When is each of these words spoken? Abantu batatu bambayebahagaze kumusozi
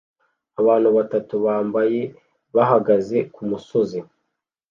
Abantu 0.59 0.87
batatu 0.97 1.33
bambayebahagaze 1.45 3.17
kumusozi 3.33 3.99